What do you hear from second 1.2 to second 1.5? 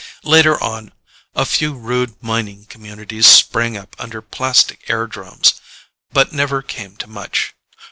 a